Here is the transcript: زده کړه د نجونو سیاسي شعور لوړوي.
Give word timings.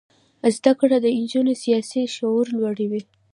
زده 0.55 0.71
کړه 0.79 0.97
د 1.01 1.05
نجونو 1.19 1.53
سیاسي 1.63 2.03
شعور 2.15 2.45
لوړوي. 2.57 3.01